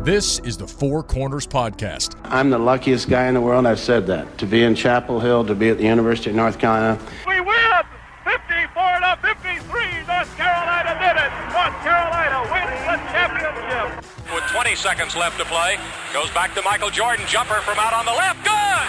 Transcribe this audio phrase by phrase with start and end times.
[0.00, 2.16] This is the Four Corners Podcast.
[2.24, 3.66] I'm the luckiest guy in the world.
[3.66, 4.38] I've said that.
[4.38, 6.96] To be in Chapel Hill, to be at the University of North Carolina.
[7.28, 7.84] We win!
[8.24, 9.60] 54 to 53.
[10.08, 11.30] North Carolina did it.
[11.52, 14.00] North Carolina wins the championship.
[14.32, 15.76] With 20 seconds left to play,
[16.16, 17.28] goes back to Michael Jordan.
[17.28, 18.40] Jumper from out on the left.
[18.40, 18.86] Good!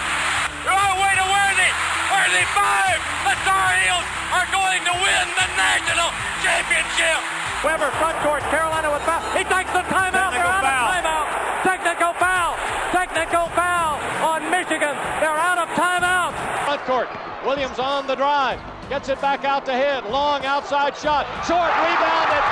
[0.64, 1.70] Oh, way to Worthy!
[2.08, 2.96] Worthy five!
[3.28, 6.08] The Tar Heels are going to win the national
[6.40, 7.20] championship!
[7.62, 8.42] Weber front court.
[8.50, 9.22] Carolina with foul.
[9.38, 10.34] He takes the timeout.
[10.34, 11.26] They're out of timeout.
[11.62, 12.58] Technical foul.
[12.90, 14.50] Technical foul on
[14.82, 15.20] Michigan.
[15.20, 16.34] They're out of timeout.
[16.64, 17.08] Front court.
[17.46, 18.60] Williams on the drive.
[18.88, 20.10] Gets it back out to hit.
[20.10, 21.26] Long outside shot.
[21.46, 22.42] Short rebounded.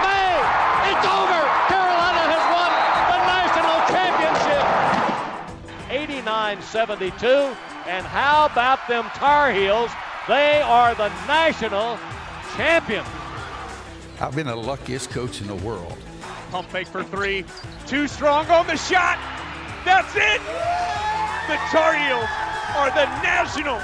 [0.00, 0.32] May.
[0.88, 1.40] It's over.
[1.68, 2.72] Carolina has won
[3.12, 4.64] the national championship.
[5.92, 7.56] 89-72.
[7.86, 9.90] And how about them Tar Heels?
[10.26, 11.98] They are the national
[12.56, 13.04] champion.
[14.20, 15.96] I've been the luckiest coach in the world.
[16.50, 17.44] Pump fake for three.
[17.86, 19.18] Too strong on the shot.
[19.84, 20.77] That's it.
[21.48, 22.28] The Tar Heels
[22.76, 23.78] are the national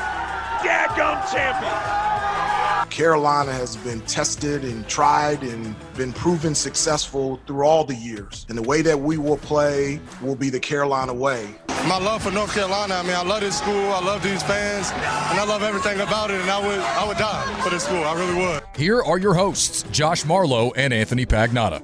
[0.62, 2.90] daggum champions.
[2.90, 8.44] Carolina has been tested and tried and been proven successful through all the years.
[8.50, 11.54] And the way that we will play will be the Carolina way.
[11.88, 14.90] My love for North Carolina, I mean, I love this school, I love these fans,
[14.90, 18.04] and I love everything about it, and I would I would die for this school.
[18.04, 18.62] I really would.
[18.76, 21.82] Here are your hosts, Josh Marlowe and Anthony Pagnotta.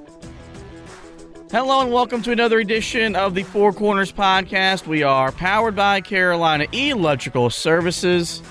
[1.51, 4.87] Hello and welcome to another edition of the Four Corners podcast.
[4.87, 8.41] We are powered by Carolina Electrical Services.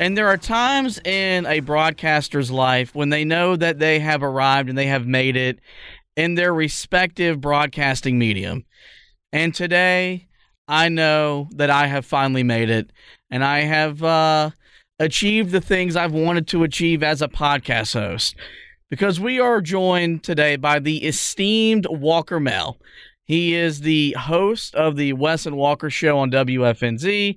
[0.00, 4.70] And there are times in a broadcaster's life when they know that they have arrived
[4.70, 5.58] and they have made it
[6.16, 8.64] in their respective broadcasting medium.
[9.30, 10.28] And today,
[10.66, 12.90] I know that I have finally made it
[13.30, 14.50] and I have uh,
[14.98, 18.34] achieved the things I've wanted to achieve as a podcast host
[18.90, 22.76] because we are joined today by the esteemed Walker Mehl.
[23.24, 27.36] He is the host of the Wes and Walker Show on WFNZ,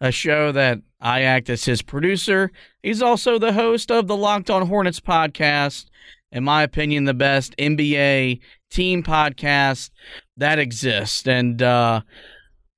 [0.00, 2.50] a show that I act as his producer.
[2.82, 5.86] He's also the host of the Locked On Hornets podcast,
[6.30, 8.40] in my opinion, the best NBA
[8.70, 9.90] team podcast
[10.36, 11.26] that exists.
[11.26, 12.02] And uh,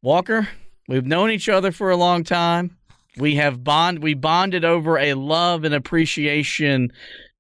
[0.01, 0.49] Walker,
[0.87, 2.77] we've known each other for a long time.
[3.19, 6.93] We have bond we bonded over a love and appreciation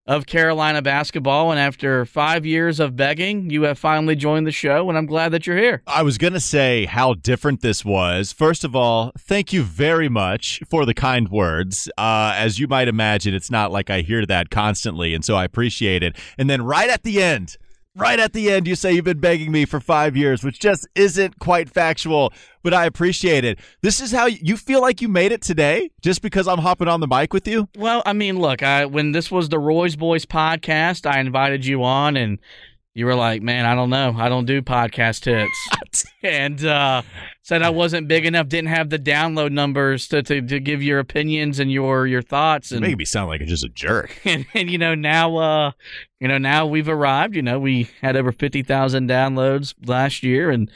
[0.07, 1.51] of Carolina basketball.
[1.51, 5.31] And after five years of begging, you have finally joined the show, and I'm glad
[5.31, 5.83] that you're here.
[5.87, 8.33] I was going to say how different this was.
[8.33, 11.89] First of all, thank you very much for the kind words.
[11.97, 15.45] Uh, as you might imagine, it's not like I hear that constantly, and so I
[15.45, 16.17] appreciate it.
[16.37, 17.57] And then right at the end,
[17.95, 20.87] right at the end, you say you've been begging me for five years, which just
[20.95, 22.33] isn't quite factual,
[22.63, 23.59] but I appreciate it.
[23.83, 27.01] This is how you feel like you made it today, just because I'm hopping on
[27.01, 27.69] the mic with you.
[27.77, 31.83] Well, I mean, look, I, when this was the Roy's Boys podcast, I invited you
[31.85, 32.39] on, and
[32.95, 37.03] you were like, "Man, I don't know, I don't do podcast hits," and uh,
[37.43, 40.99] said I wasn't big enough, didn't have the download numbers to, to, to give your
[40.99, 44.19] opinions and your your thoughts, and making me sound like just a jerk.
[44.25, 45.73] And, and you know now, uh,
[46.21, 47.35] you know now we've arrived.
[47.35, 50.71] You know we had over fifty thousand downloads last year, and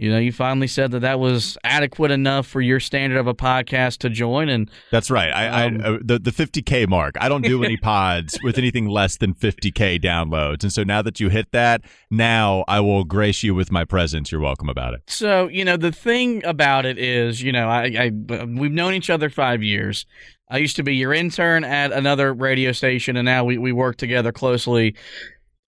[0.00, 3.34] you know you finally said that that was adequate enough for your standard of a
[3.34, 4.48] podcast to join.
[4.48, 5.30] And that's right.
[5.30, 7.16] I, um, I uh, the the fifty k mark.
[7.20, 11.02] I don't do any pods with anything less than fifty k downloads, and so now
[11.02, 14.32] that you hit that, now I will grace you with my presence.
[14.32, 15.02] You're welcome about it.
[15.06, 19.10] So you know the thing about it is, you know, I, I we've known each
[19.10, 20.06] other five years.
[20.48, 23.96] I used to be your intern at another radio station, and now we, we work
[23.98, 24.96] together closely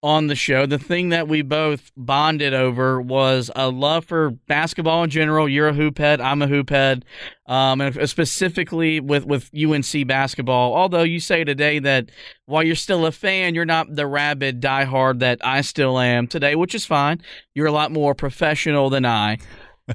[0.03, 0.65] on the show.
[0.65, 5.47] The thing that we both bonded over was a love for basketball in general.
[5.47, 7.05] You're a hoop head, I'm a hoop head,
[7.47, 10.75] um, and specifically with, with UNC basketball.
[10.75, 12.11] Although you say today that
[12.45, 16.55] while you're still a fan, you're not the rabid diehard that I still am today,
[16.55, 17.21] which is fine.
[17.55, 19.37] You're a lot more professional than I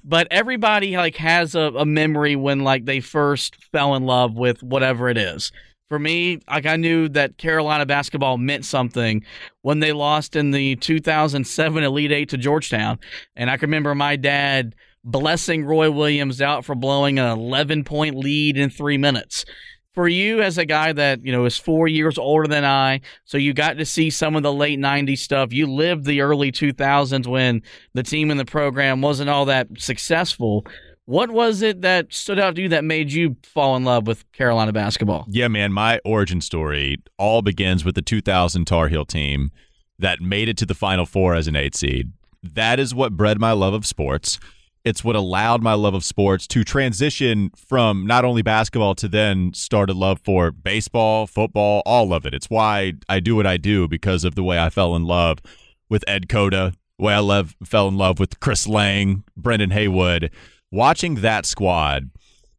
[0.04, 4.62] but everybody like has a, a memory when like they first fell in love with
[4.62, 5.50] whatever it is.
[5.88, 9.24] For me, like I knew that Carolina basketball meant something
[9.62, 12.98] when they lost in the 2007 Elite Eight to Georgetown,
[13.34, 18.16] and I can remember my dad blessing Roy Williams out for blowing an 11 point
[18.16, 19.46] lead in three minutes
[19.98, 23.36] for you as a guy that you know is four years older than I, so
[23.36, 25.52] you got to see some of the late '90s stuff.
[25.52, 27.62] You lived the early 2000s when
[27.94, 30.64] the team and the program wasn't all that successful.
[31.08, 34.30] What was it that stood out to you that made you fall in love with
[34.32, 35.24] Carolina basketball?
[35.30, 39.50] Yeah, man, my origin story all begins with the 2000 Tar Heel team
[39.98, 42.12] that made it to the Final Four as an eight seed.
[42.42, 44.38] That is what bred my love of sports.
[44.84, 49.54] It's what allowed my love of sports to transition from not only basketball to then
[49.54, 52.34] start a love for baseball, football, all of it.
[52.34, 55.38] It's why I do what I do because of the way I fell in love
[55.88, 60.30] with Ed Cota, the way I love, fell in love with Kris Lang, Brendan Haywood
[60.70, 62.10] watching that squad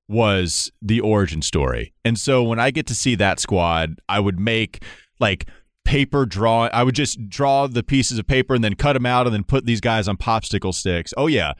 [0.07, 1.93] was the origin story.
[2.03, 4.83] And so when I get to see that squad, I would make
[5.19, 5.47] like
[5.85, 9.25] paper draw I would just draw the pieces of paper and then cut them out
[9.25, 11.13] and then put these guys on popsicle sticks.
[11.17, 11.53] Oh yeah,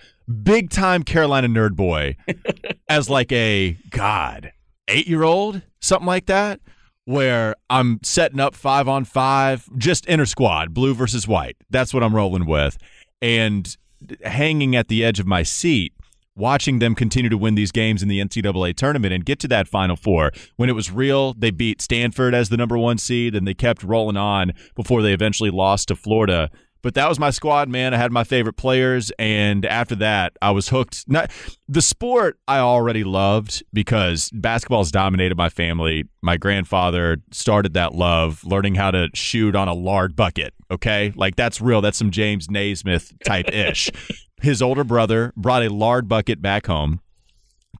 [0.44, 2.16] big time Carolina nerd boy
[2.90, 4.52] as like a god,
[4.88, 6.60] 8-year-old, something like that
[7.06, 11.58] where I'm setting up 5 on 5, just inner squad, blue versus white.
[11.72, 12.78] That's what I'm rolling with.
[13.20, 13.76] And
[14.24, 15.94] hanging at the edge of my seat
[16.40, 19.68] watching them continue to win these games in the NCAA tournament and get to that
[19.68, 20.32] Final Four.
[20.56, 23.84] When it was real, they beat Stanford as the number one seed, and they kept
[23.84, 26.50] rolling on before they eventually lost to Florida.
[26.82, 27.94] But that was my squad, man.
[27.94, 31.06] I had my favorite players, and after that, I was hooked.
[31.08, 31.30] Not,
[31.68, 36.06] the sport I already loved because basketball's dominated my family.
[36.22, 40.54] My grandfather started that love, learning how to shoot on a lard bucket.
[40.72, 41.82] Okay, like that's real.
[41.82, 43.90] That's some James Naismith type ish.
[44.42, 47.02] his older brother brought a lard bucket back home,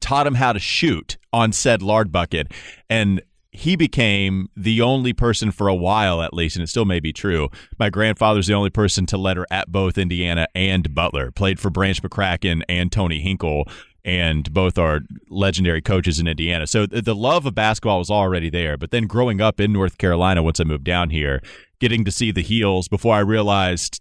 [0.00, 2.52] taught him how to shoot on said lard bucket,
[2.88, 3.22] and
[3.60, 7.12] he became the only person for a while, at least, and it still may be
[7.12, 7.50] true.
[7.78, 11.30] My grandfather's the only person to letter at both Indiana and Butler.
[11.30, 13.68] Played for Branch McCracken and Tony Hinkle,
[14.02, 16.66] and both are legendary coaches in Indiana.
[16.66, 18.78] So the love of basketball was already there.
[18.78, 21.42] But then growing up in North Carolina, once I moved down here,
[21.80, 24.00] getting to see the heels before I realized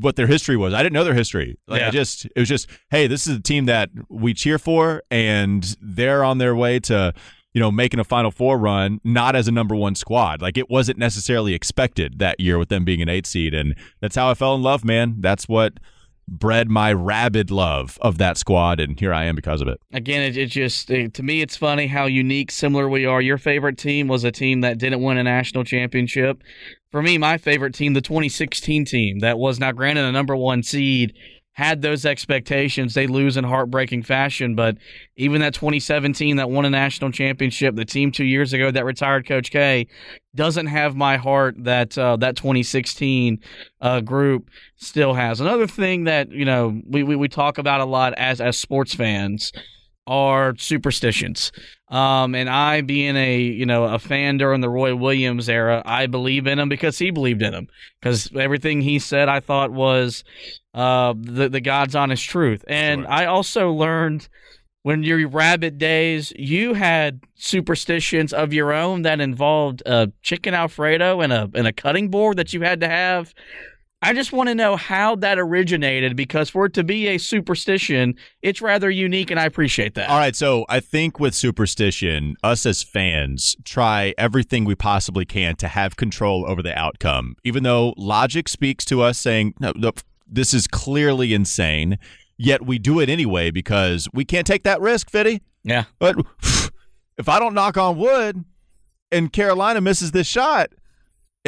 [0.00, 0.74] what their history was.
[0.74, 1.56] I didn't know their history.
[1.66, 1.88] Like yeah.
[1.88, 5.76] I just it was just, hey, this is a team that we cheer for and
[5.80, 7.14] they're on their way to
[7.58, 10.40] you know, making a Final Four run, not as a number one squad.
[10.40, 13.52] Like it wasn't necessarily expected that year with them being an eight seed.
[13.52, 15.16] And that's how I fell in love, man.
[15.18, 15.80] That's what
[16.28, 19.80] bred my rabid love of that squad, and here I am because of it.
[19.92, 23.20] Again, it, it just it, to me, it's funny how unique, similar we are.
[23.20, 26.40] Your favorite team was a team that didn't win a national championship.
[26.92, 30.62] For me, my favorite team, the 2016 team, that was now granted a number one
[30.62, 31.12] seed
[31.58, 32.94] had those expectations.
[32.94, 34.54] They lose in heartbreaking fashion.
[34.54, 34.76] But
[35.16, 39.26] even that 2017 that won a national championship, the team two years ago that retired
[39.26, 39.88] Coach K,
[40.36, 43.40] doesn't have my heart that uh, that 2016
[43.80, 45.40] uh, group still has.
[45.40, 48.94] Another thing that you know we, we, we talk about a lot as as sports
[48.94, 49.52] fans
[50.08, 51.52] are superstitions.
[51.88, 56.06] Um, and I, being a you know a fan during the Roy Williams era, I
[56.06, 57.68] believe in him because he believed in him.
[58.00, 60.24] Because everything he said, I thought was
[60.74, 62.64] uh, the the God's honest truth.
[62.66, 63.10] And sure.
[63.10, 64.28] I also learned
[64.82, 71.20] when your rabbit days, you had superstitions of your own that involved a chicken alfredo
[71.20, 73.34] and a and a cutting board that you had to have
[74.00, 78.14] I just want to know how that originated because for it to be a superstition,
[78.42, 80.08] it's rather unique and I appreciate that.
[80.08, 80.36] All right.
[80.36, 85.96] So I think with superstition, us as fans try everything we possibly can to have
[85.96, 89.90] control over the outcome, even though logic speaks to us saying, no, no
[90.28, 91.98] this is clearly insane.
[92.36, 95.42] Yet we do it anyway because we can't take that risk, Fitty.
[95.64, 95.84] Yeah.
[95.98, 96.16] But
[97.18, 98.44] if I don't knock on wood
[99.10, 100.70] and Carolina misses this shot,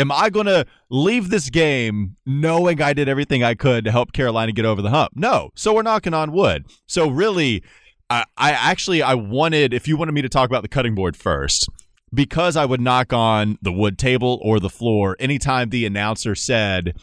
[0.01, 4.13] am I going to leave this game knowing I did everything I could to help
[4.13, 5.13] Carolina get over the hump?
[5.15, 5.51] No.
[5.55, 6.67] So we're knocking on wood.
[6.87, 7.63] So really,
[8.09, 11.17] I, I actually I wanted if you wanted me to talk about the cutting board
[11.17, 11.69] first
[12.13, 16.97] because I would knock on the wood table or the floor anytime the announcer said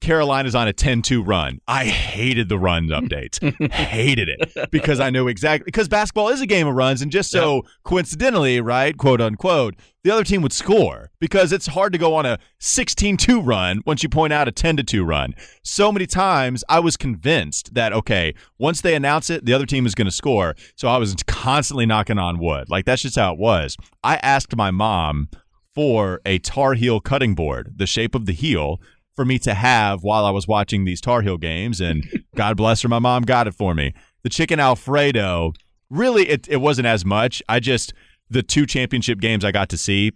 [0.00, 1.60] Carolina's on a 10-2 run.
[1.66, 3.38] I hated the run updates.
[3.72, 7.30] hated it because I knew exactly because basketball is a game of runs and just
[7.30, 7.64] so yep.
[7.84, 9.74] coincidentally, right, quote unquote,
[10.04, 14.02] the other team would score because it's hard to go on a 16-2 run once
[14.02, 15.34] you point out a 10-2 run.
[15.62, 19.86] So many times I was convinced that okay, once they announce it, the other team
[19.86, 20.54] is going to score.
[20.76, 22.70] So I was constantly knocking on wood.
[22.70, 23.76] Like that's just how it was.
[24.02, 25.28] I asked my mom
[25.74, 28.80] for a Tar Heel cutting board, the shape of the heel
[29.18, 31.80] for me to have while I was watching these Tar Heel games.
[31.80, 33.92] And God bless her, my mom got it for me.
[34.22, 35.54] The chicken Alfredo,
[35.90, 37.42] really, it, it wasn't as much.
[37.48, 37.92] I just,
[38.30, 40.12] the two championship games I got to see,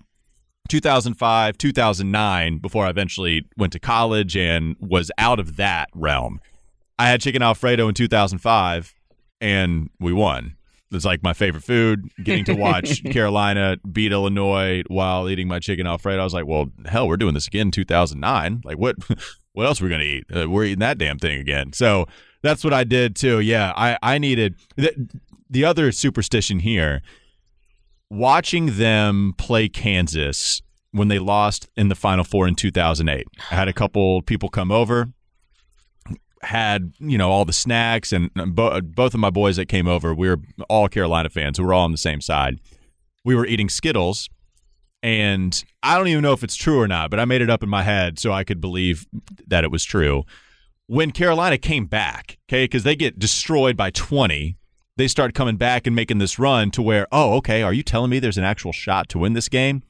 [0.68, 6.40] 2005, 2009, before I eventually went to college and was out of that realm.
[6.96, 8.94] I had chicken Alfredo in 2005
[9.40, 10.54] and we won.
[10.92, 12.08] It's like my favorite food.
[12.22, 16.20] Getting to watch Carolina beat Illinois while eating my chicken Alfredo.
[16.20, 18.62] I was like, well, hell, we're doing this again in 2009.
[18.64, 18.96] Like, what?
[19.54, 20.24] What else are we gonna eat?
[20.34, 21.74] Uh, we're eating that damn thing again.
[21.74, 22.06] So
[22.40, 23.40] That's what I did too.
[23.40, 25.10] Yeah, I I needed the,
[25.50, 27.02] the other superstition here.
[28.10, 33.26] Watching them play Kansas when they lost in the Final Four in 2008.
[33.50, 35.12] I had a couple people come over,
[36.42, 40.14] had you know all the snacks, and bo- both of my boys that came over,
[40.14, 41.58] we were all Carolina fans.
[41.58, 42.60] We were all on the same side.
[43.24, 44.28] We were eating Skittles,
[45.02, 47.62] and I don't even know if it's true or not, but I made it up
[47.62, 49.06] in my head so I could believe
[49.46, 50.24] that it was true.
[50.86, 54.56] When Carolina came back, okay, because they get destroyed by 20
[54.96, 58.10] they start coming back and making this run to where, oh, okay, are you telling
[58.10, 59.82] me there's an actual shot to win this game?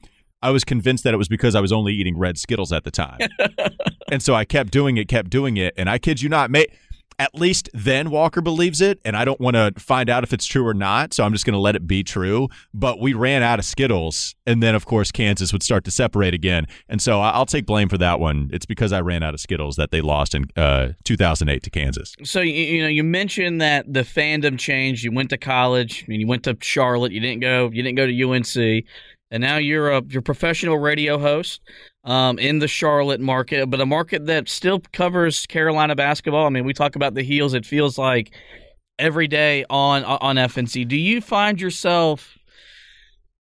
[0.43, 2.91] I was convinced that it was because I was only eating red Skittles at the
[2.91, 3.19] time.
[4.11, 5.73] and so I kept doing it, kept doing it.
[5.77, 6.71] And I kid you not, mate,
[7.17, 8.99] at least then Walker believes it.
[9.05, 11.13] And I don't want to find out if it's true or not.
[11.13, 12.49] So I'm just going to let it be true.
[12.73, 14.35] But we ran out of Skittles.
[14.45, 16.67] And then, of course, Kansas would start to separate again.
[16.89, 18.49] And so I'll take blame for that one.
[18.51, 22.15] It's because I ran out of Skittles that they lost in uh, 2008 to Kansas.
[22.23, 25.05] So, you, you know, you mentioned that the fandom changed.
[25.05, 27.13] You went to college and you went to Charlotte.
[27.13, 28.85] You didn't go, you didn't go to UNC.
[29.33, 31.59] And now you're a you're professional radio host
[32.03, 36.45] um, in the Charlotte market, but a market that still covers Carolina basketball.
[36.45, 37.55] I mean, we talk about the heels.
[37.55, 38.35] It feels like
[38.99, 40.87] every day on on FNZ.
[40.87, 42.37] Do you find yourself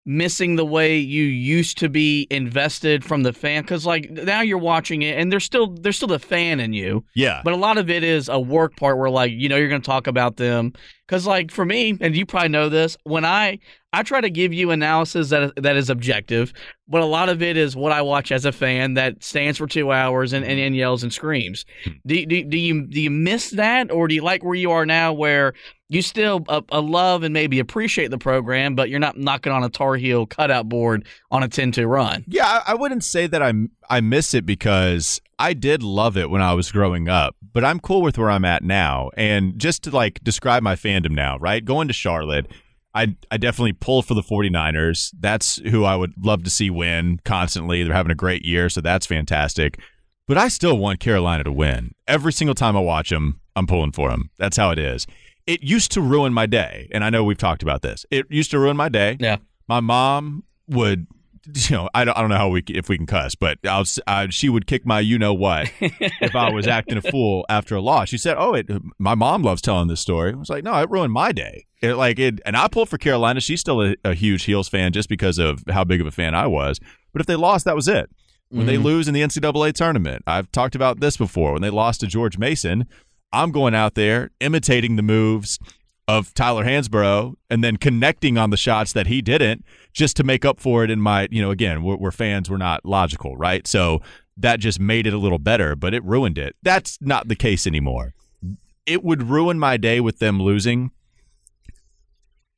[0.05, 4.59] missing the way you used to be invested from the fan because like now you're
[4.59, 7.79] watching it and there's still there's still the fan in you yeah but a lot
[7.79, 10.39] of it is a work part where like you know you're going to talk about
[10.39, 10.73] them
[11.07, 13.57] because like for me and you probably know this when i
[13.93, 16.53] i try to give you analysis that that is objective
[16.89, 19.67] but a lot of it is what i watch as a fan that stands for
[19.67, 21.65] two hours and, and, and yells and screams
[22.07, 24.87] do, do, do you do you miss that or do you like where you are
[24.87, 25.55] now where
[25.93, 29.63] you still uh, uh, love and maybe appreciate the program, but you're not knocking on
[29.63, 32.25] a Tar Heel cutout board on a 10-2 run.
[32.27, 33.53] Yeah, I, I wouldn't say that I
[33.91, 37.79] I miss it because I did love it when I was growing up, but I'm
[37.79, 39.11] cool with where I'm at now.
[39.19, 41.63] And just to like describe my fandom now, right?
[41.63, 42.47] Going to Charlotte,
[42.95, 45.13] I I definitely pull for the 49ers.
[45.19, 47.83] That's who I would love to see win constantly.
[47.83, 49.79] They're having a great year, so that's fantastic.
[50.29, 51.95] But I still want Carolina to win.
[52.07, 54.31] Every single time I watch them, I'm pulling for them.
[54.39, 55.07] That's how it is
[55.47, 56.89] it used to ruin my day.
[56.93, 58.07] And I know we've talked about this.
[58.11, 59.17] It used to ruin my day.
[59.21, 59.39] Yeah.
[59.69, 61.07] My mom would,
[61.55, 63.85] you know, I don't, I don't know how we if we can cuss, but I'll,
[64.07, 67.75] I, she would kick my you know what if I was acting a fool after
[67.75, 68.09] a loss.
[68.09, 68.69] She said, "Oh, it."
[68.99, 70.33] My mom loves telling this story.
[70.33, 72.99] I was like, "No, it ruined my day." It like it, and I pulled for
[72.99, 73.41] Carolina.
[73.41, 76.35] She's still a, a huge Heels fan just because of how big of a fan
[76.35, 76.79] I was.
[77.13, 78.09] But if they lost, that was it.
[78.49, 78.67] When mm-hmm.
[78.67, 81.53] they lose in the NCAA tournament, I've talked about this before.
[81.55, 82.87] When they lost to George Mason,
[83.33, 85.59] I'm going out there imitating the moves
[86.13, 89.65] of Tyler Hansbrough and then connecting on the shots that he didn't
[89.95, 92.59] just to make up for it in my, you know, again, we're, we're, fans, we're
[92.59, 93.67] not logical, right?
[93.67, 94.03] So
[94.37, 96.55] that just made it a little better, but it ruined it.
[96.63, 98.13] That's not the case anymore.
[98.85, 100.91] It would ruin my day with them losing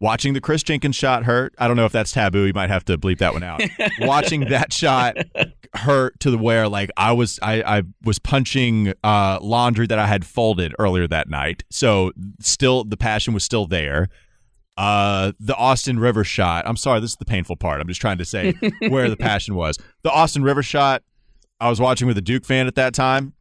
[0.00, 1.54] watching the Kris Jenkins shot hurt.
[1.58, 2.44] I don't know if that's taboo.
[2.44, 3.62] You might have to bleep that one out.
[4.00, 5.16] watching that shot
[5.74, 10.06] hurt to the where like I was I, I was punching uh, laundry that I
[10.06, 11.64] had folded earlier that night.
[11.70, 14.08] So still the passion was still there.
[14.76, 16.66] Uh, the Austin Rivers shot.
[16.66, 17.80] I'm sorry, this is the painful part.
[17.80, 18.54] I'm just trying to say
[18.88, 19.78] where the passion was.
[20.02, 21.02] The Austin Rivers shot.
[21.60, 23.34] I was watching with a Duke fan at that time.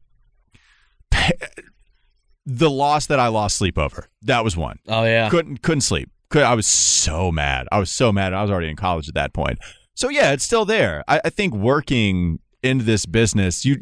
[2.45, 4.07] The loss that I lost sleep over.
[4.21, 4.77] That was one.
[4.87, 5.29] Oh yeah.
[5.29, 6.09] Couldn't couldn't sleep.
[6.41, 7.67] I was so mad.
[7.71, 8.33] I was so mad.
[8.33, 9.59] I was already in college at that point.
[9.93, 11.03] So yeah, it's still there.
[11.07, 13.77] I, I think working in this business, you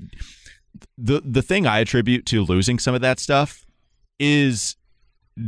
[0.97, 3.65] the the thing I attribute to losing some of that stuff
[4.19, 4.75] is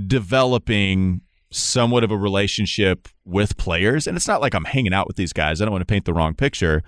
[0.08, 4.08] developing somewhat of a relationship with players.
[4.08, 5.62] And it's not like I'm hanging out with these guys.
[5.62, 6.82] I don't want to paint the wrong picture,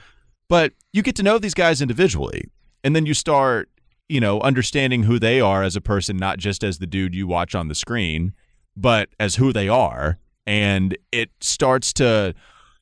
[0.49, 2.49] but you get to know these guys individually.
[2.83, 3.69] And then you start,
[4.09, 7.27] you know, understanding who they are as a person, not just as the dude you
[7.27, 8.33] watch on the screen
[8.75, 10.17] but as who they are.
[10.47, 12.35] And it starts to,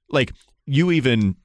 [0.09, 0.33] like,
[0.65, 1.35] you even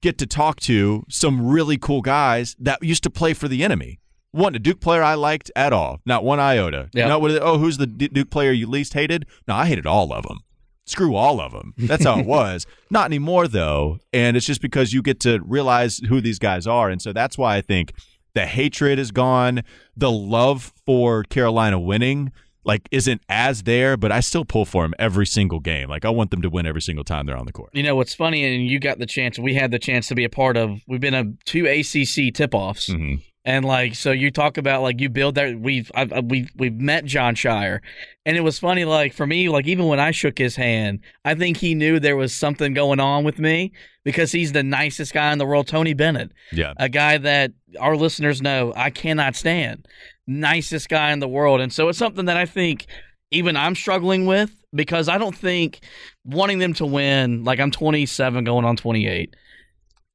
[0.00, 4.00] get to talk to some really cool guys that used to play for the enemy.
[4.32, 6.88] One, a Duke player I liked at all, not one iota.
[6.92, 7.08] Yeah.
[7.08, 9.26] Not what, oh, who's the Duke player you least hated?
[9.48, 10.38] No, I hated all of them.
[10.86, 11.74] Screw all of them.
[11.76, 12.66] That's how it was.
[12.90, 13.98] Not anymore, though.
[14.12, 16.90] And it's just because you get to realize who these guys are.
[16.90, 17.92] And so that's why I think
[18.34, 19.62] the hatred is gone.
[19.96, 22.32] The love for Carolina winning
[22.64, 25.88] like isn't as there, but I still pull for them every single game.
[25.88, 27.70] Like I want them to win every single time they're on the court.
[27.72, 29.38] You know what's funny, and you got the chance.
[29.38, 30.80] We had the chance to be a part of.
[30.86, 32.88] We've been a two ACC tip offs.
[32.88, 33.16] Mm-hmm.
[33.42, 35.58] And like, so you talk about like you build that.
[35.58, 37.80] We've I've, we've we've met Jon Scheyer,
[38.26, 38.84] and it was funny.
[38.84, 42.16] Like for me, like even when I shook his hand, I think he knew there
[42.16, 43.72] was something going on with me
[44.04, 45.68] because he's the nicest guy in the world.
[45.68, 49.88] Tony Bennett, yeah, a guy that our listeners know I cannot stand.
[50.30, 51.60] Nicest guy in the world.
[51.60, 52.86] And so it's something that I think
[53.30, 55.80] even I'm struggling with because I don't think
[56.24, 59.34] wanting them to win, like I'm 27 going on 28,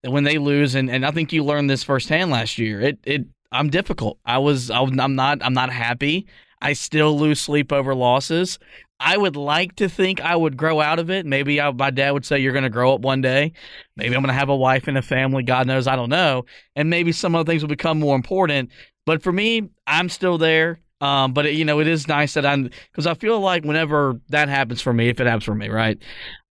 [0.04, 3.26] when they lose, and, and I think you learned this firsthand last year, it, it,
[3.52, 4.18] I'm difficult.
[4.26, 6.28] I was, I'm not, I'm not happy.
[6.62, 8.60] I still lose sleep over losses.
[9.00, 11.26] I would like to think I would grow out of it.
[11.26, 13.52] Maybe I, my dad would say, You're going to grow up one day.
[13.98, 15.44] Maybe I'm going to have a wife and a family.
[15.44, 16.46] God knows, I don't know.
[16.78, 18.72] And maybe some other things will become more important.
[19.06, 20.80] But for me, I'm still there.
[21.02, 24.20] Um, but it, you know, it is nice that I'm because I feel like whenever
[24.30, 25.98] that happens for me, if it happens for me, right,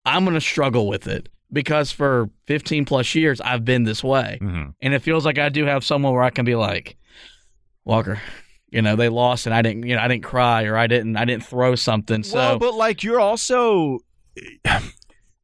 [0.05, 4.69] I'm gonna struggle with it because for 15 plus years I've been this way, mm-hmm.
[4.81, 6.95] and it feels like I do have someone where I can be like,
[7.85, 8.21] Walker,
[8.69, 11.17] you know, they lost and I didn't, you know, I didn't cry or I didn't,
[11.17, 12.23] I didn't throw something.
[12.23, 13.99] So, well, but like you're also.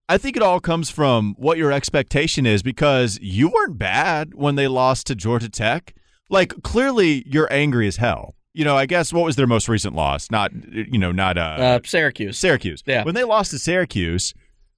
[0.09, 4.55] I think it all comes from what your expectation is because you weren't bad when
[4.55, 5.95] they lost to Georgia Tech.
[6.31, 9.95] Like clearly you're angry as hell you know, I guess what was their most recent
[9.95, 10.29] loss?
[10.29, 12.37] Not, you know, not uh, uh Syracuse.
[12.37, 12.83] Syracuse.
[12.85, 13.03] Yeah.
[13.03, 14.33] When they lost to Syracuse,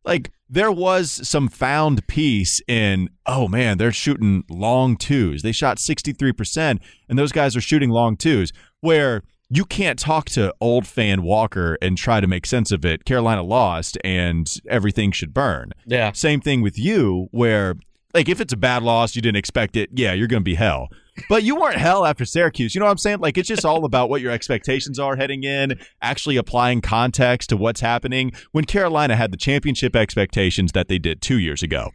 [0.06, 5.42] like there was some found peace in, oh man, they're shooting long twos.
[5.42, 6.80] They shot 63%,
[7.10, 11.78] and those guys are shooting long twos, where you can't talk to old fan Walker
[11.82, 13.06] and try to make sense of it.
[13.06, 15.72] Carolina lost and everything should burn.
[15.86, 16.12] Yeah.
[16.12, 17.76] Same thing with you, where
[18.14, 20.90] like if it's a bad loss, you didn't expect it, yeah, you're gonna be hell.
[21.30, 22.74] But you weren't hell after Syracuse.
[22.74, 23.20] You know what I'm saying?
[23.20, 27.58] Like it's just all about what your expectations are heading in, actually applying context to
[27.58, 28.32] what's happening.
[28.52, 31.92] When Carolina had the championship expectations that they did two years ago.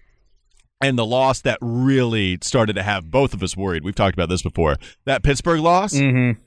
[0.80, 3.84] And the loss that really started to have both of us worried.
[3.84, 4.76] We've talked about this before.
[5.06, 5.94] That Pittsburgh loss.
[5.94, 6.40] Mm-hmm.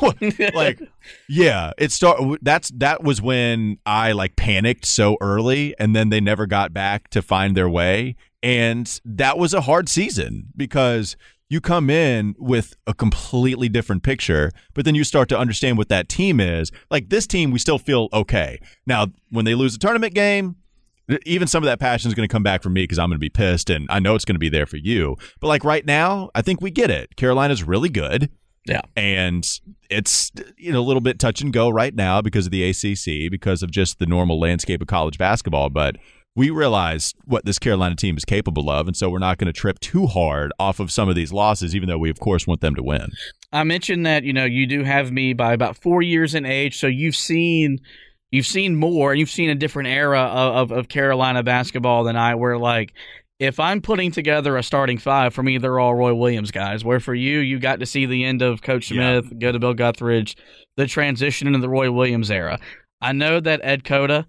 [0.54, 0.80] like
[1.28, 6.20] yeah it start that's that was when i like panicked so early and then they
[6.20, 11.16] never got back to find their way and that was a hard season because
[11.48, 15.88] you come in with a completely different picture, but then you start to understand what
[15.88, 16.72] that team is.
[16.90, 18.60] Like this team, we still feel okay.
[18.86, 20.56] Now, when they lose a tournament game,
[21.24, 23.16] even some of that passion is going to come back for me because I'm going
[23.16, 25.16] to be pissed, and I know it's going to be there for you.
[25.40, 27.14] But like right now, I think we get it.
[27.16, 28.30] Carolina's really good.
[28.66, 28.80] Yeah.
[28.96, 29.48] And
[29.88, 33.30] it's you know a little bit touch and go right now because of the ACC,
[33.30, 35.96] because of just the normal landscape of college basketball, but
[36.36, 39.52] we realize what this Carolina team is capable of, and so we're not going to
[39.52, 42.60] trip too hard off of some of these losses, even though we of course want
[42.60, 43.08] them to win.
[43.52, 46.78] I mentioned that you know you do have me by about four years in age,
[46.78, 47.78] so you've seen
[48.30, 52.34] you've seen more, you've seen a different era of, of, of Carolina basketball than I.
[52.34, 52.92] Where like
[53.38, 56.84] if I'm putting together a starting five, for me, they're all Roy Williams guys.
[56.84, 59.38] Where for you, you got to see the end of Coach Smith, yeah.
[59.38, 60.36] go to Bill Guthridge,
[60.76, 62.58] the transition into the Roy Williams era.
[63.00, 64.26] I know that Ed Cota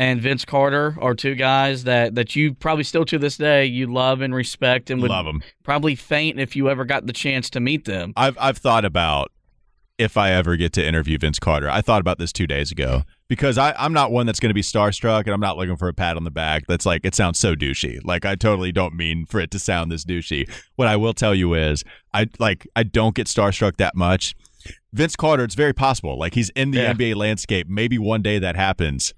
[0.00, 3.86] and Vince Carter are two guys that, that you probably still to this day you
[3.86, 5.42] love and respect and would love them.
[5.62, 8.14] probably faint if you ever got the chance to meet them.
[8.16, 9.30] I've I've thought about
[9.98, 11.68] if I ever get to interview Vince Carter.
[11.68, 14.54] I thought about this two days ago because I, I'm not one that's going to
[14.54, 16.62] be starstruck and I'm not looking for a pat on the back.
[16.66, 18.00] That's like, it sounds so douchey.
[18.02, 20.50] Like, I totally don't mean for it to sound this douchey.
[20.76, 21.84] What I will tell you is,
[22.14, 24.34] I like, I don't get starstruck that much.
[24.94, 26.18] Vince Carter, it's very possible.
[26.18, 26.94] Like, he's in the yeah.
[26.94, 27.68] NBA landscape.
[27.68, 29.12] Maybe one day that happens.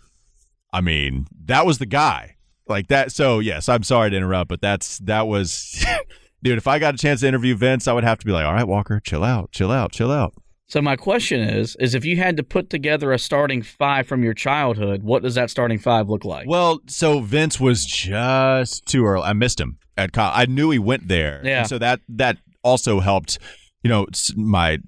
[0.72, 3.12] I mean, that was the guy like that.
[3.12, 5.84] So yes, I'm sorry to interrupt, but that's that was,
[6.42, 6.58] dude.
[6.58, 8.54] If I got a chance to interview Vince, I would have to be like, all
[8.54, 10.34] right, Walker, chill out, chill out, chill out.
[10.68, 14.24] So my question is, is if you had to put together a starting five from
[14.24, 16.48] your childhood, what does that starting five look like?
[16.48, 19.24] Well, so Vince was just too early.
[19.24, 20.32] I missed him at college.
[20.34, 21.42] I knew he went there.
[21.44, 21.64] Yeah.
[21.64, 23.38] so that that also helped
[23.82, 24.06] you know
[24.36, 24.78] my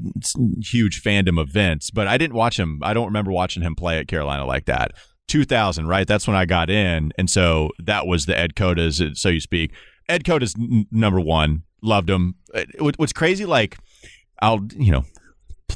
[0.62, 2.80] huge fandom of Vince, but I didn't watch him.
[2.82, 4.92] I don't remember watching him play at Carolina like that.
[5.28, 6.06] 2000, right?
[6.06, 7.12] That's when I got in.
[7.18, 9.72] And so that was the Ed Cota's, so you speak.
[10.08, 11.62] Ed Cota's n- number one.
[11.82, 12.36] Loved him.
[12.78, 13.78] What's crazy, like,
[14.40, 15.04] I'll, you know,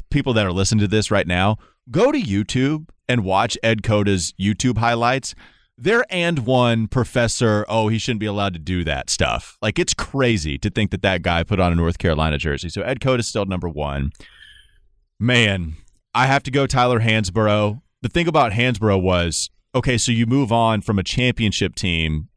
[0.09, 1.57] people that are listening to this right now,
[1.91, 5.35] go to YouTube and watch Ed Cota's YouTube highlights.
[5.77, 9.57] There and one professor, oh, he shouldn't be allowed to do that stuff.
[9.61, 12.69] Like, it's crazy to think that that guy put on a North Carolina jersey.
[12.69, 14.11] So Ed Cota's still number one.
[15.19, 15.75] Man,
[16.13, 20.51] I have to go Tyler Hansbrough the thing about Hansbrough was okay, so you move
[20.51, 22.29] on from a championship team.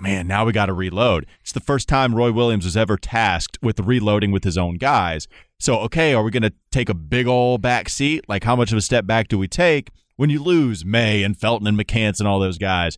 [0.00, 1.26] Man, now we got to reload.
[1.40, 5.26] It's the first time Roy Williams was ever tasked with reloading with his own guys.
[5.58, 8.24] So, okay, are we going to take a big old back seat?
[8.28, 11.36] Like, how much of a step back do we take when you lose May and
[11.36, 12.96] Felton and McCants and all those guys?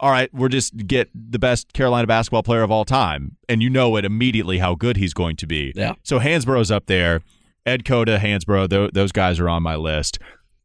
[0.00, 3.70] All right, we're just get the best Carolina basketball player of all time, and you
[3.70, 5.72] know it immediately how good he's going to be.
[5.76, 5.94] Yeah.
[6.02, 7.22] So Hansbrough's up there.
[7.64, 10.18] Ed Cota, Hansborough, those guys are on my list.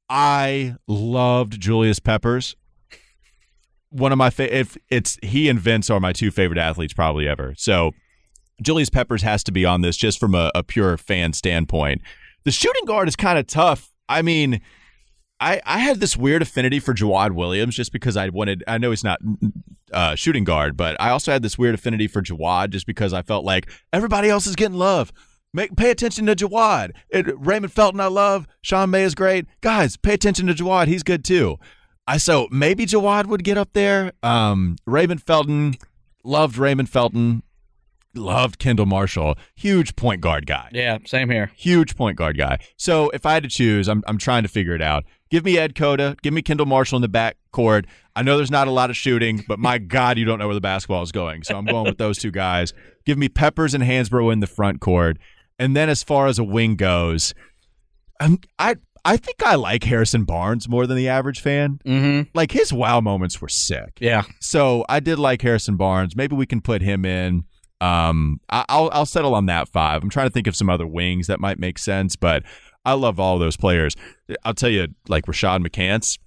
[0.09, 2.55] I loved Julius Peppers.
[3.89, 7.27] One of my fa- if it's he and Vince are my two favorite athletes probably
[7.27, 7.53] ever.
[7.57, 7.91] So
[8.61, 12.01] Julius Peppers has to be on this just from a, a pure fan standpoint.
[12.43, 13.91] The shooting guard is kind of tough.
[14.09, 14.61] I mean,
[15.39, 18.63] I, I had this weird affinity for Jawad Williams just because I wanted.
[18.67, 19.19] I know he's not
[19.91, 23.21] uh, shooting guard, but I also had this weird affinity for Jawad just because I
[23.21, 25.11] felt like everybody else is getting love.
[25.57, 26.91] Make pay attention to Jawad.
[27.09, 28.45] It, Raymond Felton, I love.
[28.61, 29.47] Sean May is great.
[29.61, 30.85] Guys, pay attention to Jawad.
[30.85, 31.57] He's good too.
[32.05, 34.11] I so maybe Jawad would get up there.
[34.21, 35.73] Um, Raymond Felton
[36.23, 37.41] loved Raymond Felton.
[38.13, 39.35] Loved Kendall Marshall.
[39.55, 40.69] Huge point guard guy.
[40.73, 41.51] Yeah, same here.
[41.55, 42.59] Huge point guard guy.
[42.75, 45.05] So if I had to choose, I'm I'm trying to figure it out.
[45.31, 46.15] Give me Ed Cota.
[46.21, 47.85] Give me Kendall Marshall in the back court.
[48.15, 50.55] I know there's not a lot of shooting, but my God, you don't know where
[50.55, 51.43] the basketball is going.
[51.43, 52.73] So I'm going with those two guys.
[53.05, 55.17] Give me Peppers and Hansbrough in the front court.
[55.59, 57.33] And then as far as a wing goes,
[58.19, 61.79] I'm, I I think I like Harrison Barnes more than the average fan.
[61.85, 62.29] Mm-hmm.
[62.33, 63.97] Like his wow moments were sick.
[64.01, 64.23] Yeah.
[64.41, 66.15] So I did like Harrison Barnes.
[66.15, 67.45] Maybe we can put him in.
[67.79, 70.03] Um, I, I'll I'll settle on that five.
[70.03, 72.43] I'm trying to think of some other wings that might make sense, but
[72.83, 73.95] I love all those players.
[74.43, 76.17] I'll tell you, like Rashad McCants.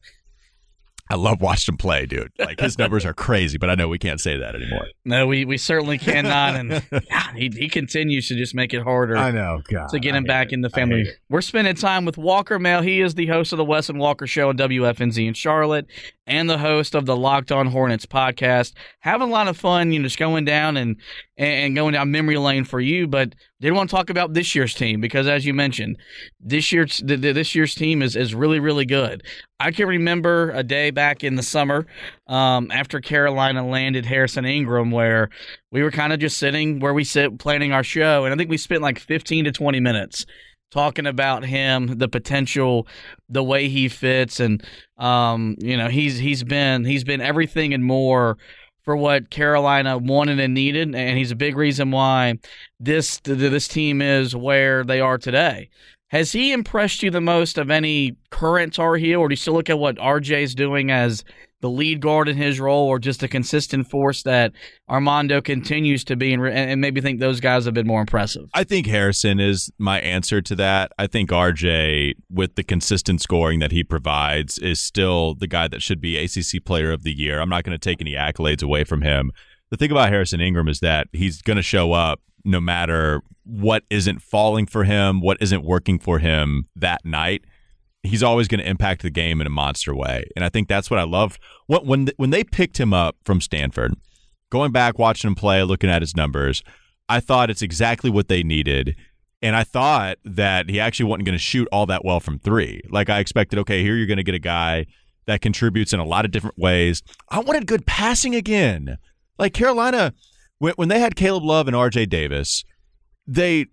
[1.10, 2.30] I love watching him play, dude.
[2.38, 4.86] Like his numbers are crazy, but I know we can't say that anymore.
[5.04, 9.16] No, we, we certainly cannot, and God, he he continues to just make it harder.
[9.16, 10.52] I know, God, to get him back it.
[10.52, 11.04] in the family.
[11.28, 12.84] We're spending time with Walker Mehl.
[12.84, 15.86] He is the host of the Wes and Walker Show on WFNZ in Charlotte,
[16.28, 18.74] and the host of the Locked On Hornets podcast.
[19.00, 20.96] Having a lot of fun, you know, just going down and
[21.36, 23.08] and going down memory lane for you.
[23.08, 25.98] But did want to talk about this year's team because, as you mentioned,
[26.40, 29.22] this year's th- th- this year's team is is really really good.
[29.58, 31.86] I can remember a day back in the summer
[32.26, 35.28] um, after Carolina landed Harrison Ingram where
[35.70, 38.50] we were kind of just sitting where we sit planning our show, and I think
[38.50, 40.24] we spent like 15 to 20 minutes
[40.70, 42.86] talking about him, the potential,
[43.28, 44.64] the way he fits, and
[44.98, 48.38] um, you know he's he's been he's been everything and more
[48.82, 52.38] for what Carolina wanted and needed, and he's a big reason why
[52.78, 55.68] this this team is where they are today.
[56.08, 59.54] Has he impressed you the most of any current Tar Heel, or do you still
[59.54, 61.24] look at what RJ is doing as
[61.60, 64.52] the lead guard in his role, or just a consistent force that
[64.88, 68.48] Armando continues to be, and, and maybe think those guys have been more impressive?
[68.54, 70.92] I think Harrison is my answer to that.
[70.98, 75.82] I think RJ, with the consistent scoring that he provides, is still the guy that
[75.82, 77.40] should be ACC Player of the Year.
[77.40, 79.30] I'm not going to take any accolades away from him.
[79.70, 83.84] The thing about Harrison Ingram is that he's going to show up no matter what
[83.90, 87.44] isn't falling for him, what isn't working for him that night.
[88.02, 90.90] He's always going to impact the game in a monster way, and I think that's
[90.90, 91.38] what I love.
[91.66, 93.94] When when when they picked him up from Stanford,
[94.50, 96.62] going back watching him play, looking at his numbers,
[97.08, 98.96] I thought it's exactly what they needed.
[99.42, 102.82] And I thought that he actually wasn't going to shoot all that well from three.
[102.90, 104.86] Like I expected, okay, here you're going to get a guy
[105.26, 107.02] that contributes in a lot of different ways.
[107.30, 108.98] I wanted good passing again.
[109.38, 110.12] Like Carolina,
[110.58, 112.64] when, when they had Caleb Love and RJ Davis,
[113.30, 113.66] they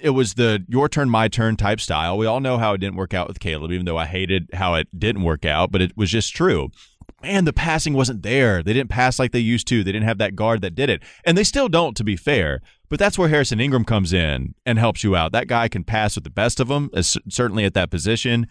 [0.00, 2.16] it was the your turn my turn type style.
[2.16, 4.74] We all know how it didn't work out with Caleb, even though I hated how
[4.74, 6.70] it didn't work out, but it was just true.
[7.20, 8.62] Man, the passing wasn't there.
[8.62, 9.82] They didn't pass like they used to.
[9.82, 11.02] They didn't have that guard that did it.
[11.26, 12.62] And they still don't, to be fair.
[12.88, 15.32] But that's where Harrison Ingram comes in and helps you out.
[15.32, 16.88] That guy can pass with the best of them,
[17.28, 18.46] certainly at that position.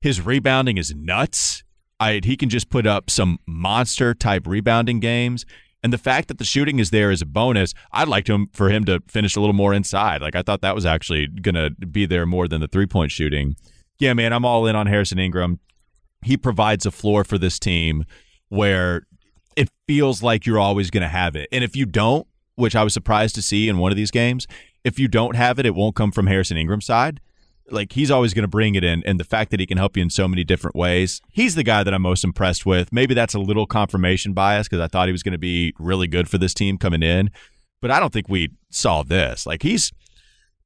[0.00, 1.62] His rebounding is nuts.
[2.00, 5.46] I, he can just put up some monster type rebounding games.
[5.82, 7.72] And the fact that the shooting is there is a bonus.
[7.92, 10.20] I'd like him um, for him to finish a little more inside.
[10.20, 13.54] Like I thought that was actually gonna be there more than the three point shooting.
[13.98, 15.60] Yeah, man, I'm all in on Harrison Ingram.
[16.24, 18.04] He provides a floor for this team
[18.48, 19.06] where
[19.56, 21.48] it feels like you're always gonna have it.
[21.52, 24.48] And if you don't, which I was surprised to see in one of these games,
[24.82, 27.20] if you don't have it, it won't come from Harrison Ingram's side
[27.70, 29.96] like he's always going to bring it in and the fact that he can help
[29.96, 31.20] you in so many different ways.
[31.30, 32.92] He's the guy that i'm most impressed with.
[32.92, 36.06] Maybe that's a little confirmation bias because i thought he was going to be really
[36.06, 37.30] good for this team coming in
[37.80, 39.46] but i don't think we saw this.
[39.46, 39.92] Like he's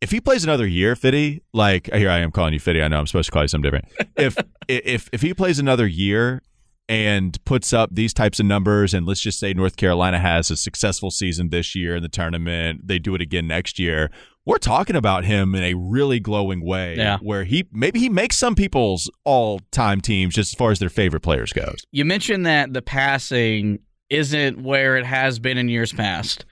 [0.00, 2.98] if he plays another year fitty like here i am calling you fitty i know
[2.98, 3.88] i'm supposed to call you something different.
[4.16, 4.36] If
[4.68, 6.42] if if he plays another year
[6.88, 10.56] and puts up these types of numbers and let's just say north carolina has a
[10.56, 14.10] successful season this year in the tournament they do it again next year
[14.44, 17.18] we're talking about him in a really glowing way Yeah.
[17.18, 21.20] where he maybe he makes some people's all-time teams just as far as their favorite
[21.20, 23.78] players goes You mentioned that the passing
[24.11, 26.44] isn't where it has been in years past.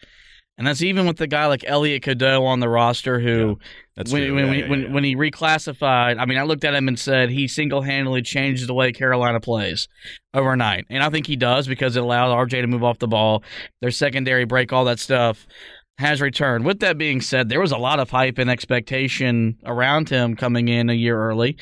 [0.56, 3.58] And that's even with the guy like Elliot Cadeau on the roster who
[3.96, 4.34] that's when, true.
[4.34, 4.92] when, Yeah, yeah, when, yeah.
[4.92, 8.66] when he reclassified, I mean, I looked at him and said he single handedly changed
[8.66, 9.88] the way Carolina plays
[10.34, 10.84] overnight.
[10.90, 13.42] And I think he does because it allows RJ to move off the ball,
[13.80, 15.46] their secondary break, all that stuff
[16.00, 16.64] has returned.
[16.64, 20.68] With that being said, there was a lot of hype and expectation around him coming
[20.68, 21.56] in a year early.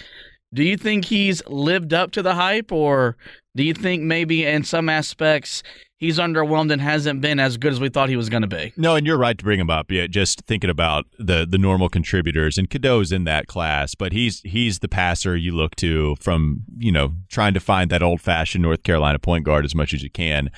[0.55, 3.17] Do you think he's lived up to the hype, or
[3.55, 5.63] do you think maybe in some aspects
[5.99, 8.73] he's underwhelmed and hasn't been as good as we thought he was going to be.
[8.77, 9.91] No, and you're right to bring him up.
[9.91, 14.41] Yeah, just thinking about the the normal contributors, and Cadeau's in that class, but he's
[14.41, 18.63] he's the passer you look to from you know trying to find that old fashioned
[18.63, 20.51] North Carolina point guard as much as you can.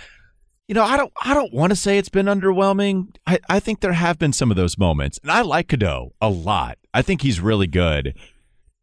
[0.70, 3.09] You know, I don't I don't want to say it's been underwhelming.
[3.26, 5.18] I, I think there have been some of those moments.
[5.20, 6.78] And I like Cadeau a lot.
[6.94, 8.14] I think he's really good.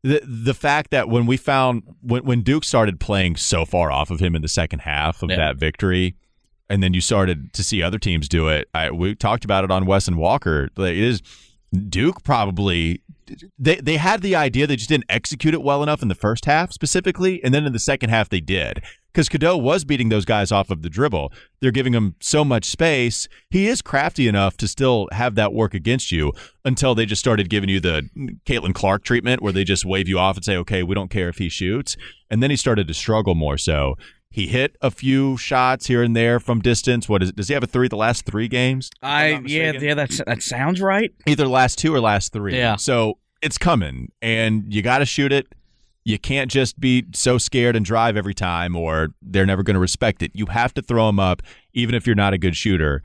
[0.04, 4.12] The the fact that when we found when when Duke started playing so far off
[4.12, 5.38] of him in the second half of Yeah.
[5.38, 6.16] that victory,
[6.70, 8.68] and then you started to see other teams do it.
[8.74, 10.68] I, we talked about it on Wes and Walker.
[10.76, 11.22] Like, it is
[11.90, 13.02] Duke probably
[13.60, 16.46] they they had the idea they just didn't execute it well enough in the first
[16.46, 18.82] half specifically, and then in the second half they did
[19.18, 21.34] because Cadeau was beating those guys off of the dribble.
[21.60, 23.28] They're giving him so much space.
[23.50, 27.50] He is crafty enough to still have that work against you until they just started
[27.50, 28.08] giving you the
[28.46, 31.30] Caitlin Clark treatment where they just wave you off and say, okay, we don't care
[31.30, 31.98] if he shoots.
[32.30, 33.96] And then he started to struggle more so.
[34.38, 37.10] He hit a few shots here and there from distance.
[37.10, 37.36] What is it?
[37.36, 38.92] Does he have a three the last three games?
[39.02, 41.12] I yeah yeah that that sounds right.
[41.26, 42.56] Either last two or last three.
[42.56, 42.76] Yeah.
[42.76, 45.56] So it's coming, and you got to shoot it.
[46.04, 49.80] You can't just be so scared and drive every time, or they're never going to
[49.80, 50.30] respect it.
[50.36, 51.42] You have to throw them up,
[51.74, 53.02] even if you're not a good shooter.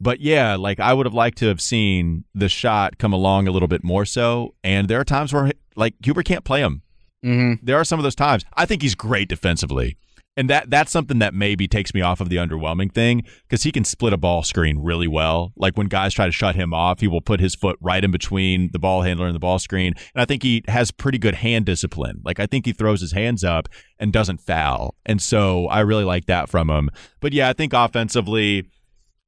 [0.00, 3.52] But yeah, like I would have liked to have seen the shot come along a
[3.52, 4.56] little bit more so.
[4.64, 6.82] And there are times where like Hubert can't play him.
[7.24, 7.64] Mm-hmm.
[7.64, 8.44] There are some of those times.
[8.54, 9.96] I think he's great defensively.
[10.36, 13.72] And that that's something that maybe takes me off of the underwhelming thing because he
[13.72, 15.52] can split a ball screen really well.
[15.56, 18.10] Like when guys try to shut him off, he will put his foot right in
[18.10, 19.92] between the ball handler and the ball screen.
[20.14, 22.22] And I think he has pretty good hand discipline.
[22.24, 23.68] Like I think he throws his hands up
[23.98, 24.94] and doesn't foul.
[25.04, 26.88] And so I really like that from him.
[27.20, 28.64] But yeah, I think offensively,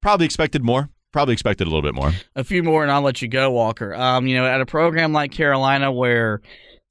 [0.00, 0.88] probably expected more.
[1.12, 2.12] Probably expected a little bit more.
[2.34, 3.94] A few more, and I'll let you go, Walker.
[3.94, 6.40] Um, you know, at a program like Carolina where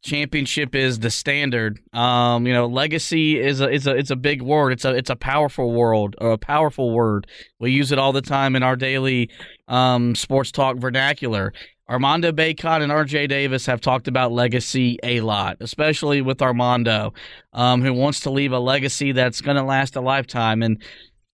[0.03, 1.79] championship is the standard.
[1.93, 4.73] Um, you know, legacy is a is a it's a big word.
[4.73, 7.25] It's a it's a powerful word or a powerful word.
[7.59, 9.29] We use it all the time in our daily
[9.67, 11.53] um, sports talk vernacular.
[11.89, 17.13] Armando Bacot and RJ Davis have talked about legacy a lot, especially with Armando,
[17.51, 20.63] um, who wants to leave a legacy that's going to last a lifetime.
[20.63, 20.81] And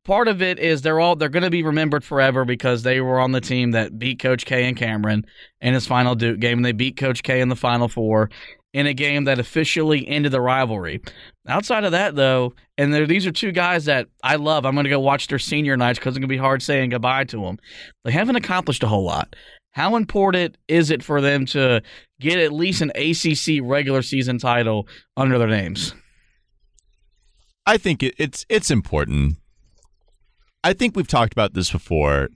[0.05, 3.19] part of it is they're all they're going to be remembered forever because they were
[3.19, 5.23] on the team that beat Coach K and Cameron
[5.61, 8.31] in his final Duke game, and they beat Coach K in the Final Four
[8.73, 11.01] in a game that officially ended the rivalry.
[11.47, 14.65] Outside of that, though, and these are two guys that I love.
[14.65, 16.91] I'm going to go watch their senior nights because it's going to be hard saying
[16.91, 17.57] goodbye to them.
[18.03, 19.35] They haven't accomplished a whole lot.
[19.71, 21.81] How important is it for them to
[22.19, 25.93] get at least an ACC regular season title under their names?
[27.65, 29.37] I think it, it's it's important.
[30.63, 32.29] I think we've talked about this before.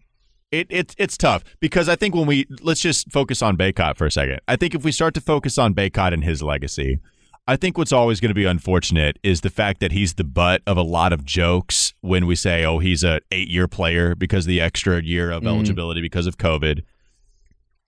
[0.53, 4.05] It, it's it's tough because I think when we let's just focus on Bacot for
[4.05, 4.39] a second.
[4.47, 6.99] I think if we start to focus on Bacot and his legacy,
[7.47, 10.61] I think what's always going to be unfortunate is the fact that he's the butt
[10.67, 14.45] of a lot of jokes when we say, "Oh, he's a eight year player because
[14.45, 15.47] of the extra year of Mhm.
[15.47, 16.83] eligibility because of COVID."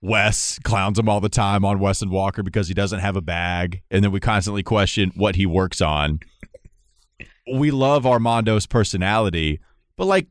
[0.02, 3.20] Wes clowns him all the time on Wes and Walker because he doesn't have a
[3.22, 6.18] bag, and then we constantly question what he works on.
[7.52, 9.60] We love Armando's personality,
[9.96, 10.26] but like,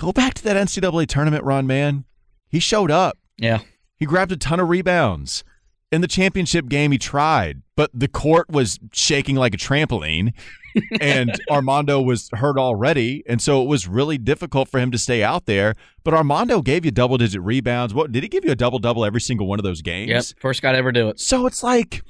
[0.00, 2.04] go back to that NCAA tournament run, man.
[2.48, 3.18] He showed up.
[3.36, 3.60] Yeah.
[3.96, 5.44] He grabbed a ton of rebounds.
[5.92, 10.32] In the championship game, he tried, but the court was shaking like a trampoline,
[11.00, 15.24] and Armando was hurt already, and so it was really difficult for him to stay
[15.24, 15.74] out there.
[16.04, 17.92] But Armando gave you double digit rebounds.
[17.92, 20.10] What did he give you a double double every single one of those games?
[20.10, 21.18] Yep, first guy to ever do it.
[21.18, 22.02] So it's like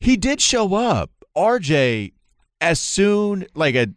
[0.00, 1.10] he did show up.
[1.36, 2.14] RJ,
[2.62, 3.88] as soon like a,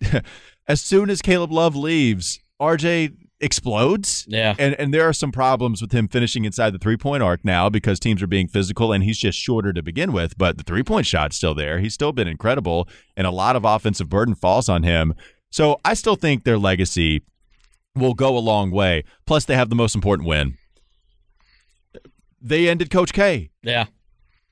[0.67, 4.25] as soon as Caleb Love leaves, RJ explodes.
[4.27, 4.55] Yeah.
[4.57, 7.69] And and there are some problems with him finishing inside the three point arc now
[7.69, 10.37] because teams are being physical and he's just shorter to begin with.
[10.37, 11.79] But the three point shot's still there.
[11.79, 15.13] He's still been incredible, and a lot of offensive burden falls on him.
[15.51, 17.21] So I still think their legacy
[17.95, 19.03] will go a long way.
[19.27, 20.57] Plus, they have the most important win.
[22.41, 23.85] They ended Coach K Yeah.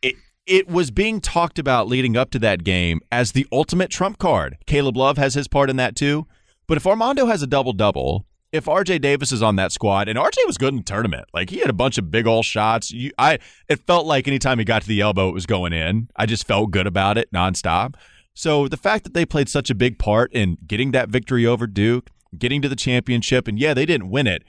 [0.01, 4.17] it it was being talked about leading up to that game as the ultimate trump
[4.17, 4.57] card.
[4.65, 6.27] Caleb Love has his part in that too.
[6.67, 10.19] But if Armando has a double double, if RJ Davis is on that squad, and
[10.19, 12.91] RJ was good in the tournament, like he had a bunch of big old shots.
[12.91, 16.09] You, I it felt like anytime he got to the elbow, it was going in.
[16.15, 17.95] I just felt good about it nonstop.
[18.33, 21.67] So the fact that they played such a big part in getting that victory over
[21.67, 24.43] Duke, getting to the championship, and yeah, they didn't win it,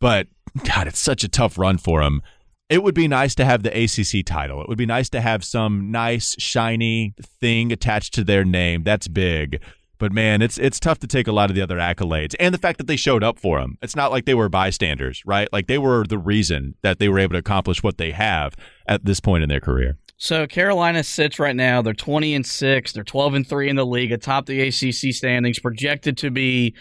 [0.00, 0.28] but
[0.64, 2.22] God, it's such a tough run for them.
[2.68, 4.62] It would be nice to have the ACC title.
[4.62, 8.84] It would be nice to have some nice shiny thing attached to their name.
[8.84, 9.60] That's big.
[10.00, 12.58] But man, it's it's tough to take a lot of the other accolades and the
[12.58, 13.78] fact that they showed up for them.
[13.82, 15.46] It's not like they were bystanders, right?
[15.52, 19.04] Like they were the reason that they were able to accomplish what they have at
[19.04, 19.98] this point in their career.
[20.16, 21.82] So Carolina sits right now.
[21.82, 22.92] They're twenty and six.
[22.92, 26.74] They're twelve and three in the league, atop the ACC standings, projected to be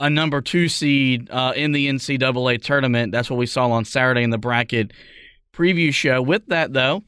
[0.00, 3.12] a number two seed uh, in the NCAA tournament.
[3.12, 4.92] That's what we saw on Saturday in the bracket
[5.54, 6.22] preview show.
[6.22, 7.04] With that, though,